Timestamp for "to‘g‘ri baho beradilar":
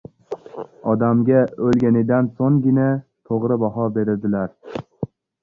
3.29-4.83